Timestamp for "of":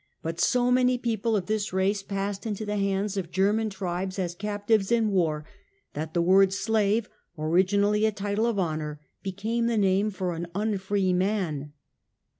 1.35-1.45, 3.17-3.29, 8.47-8.57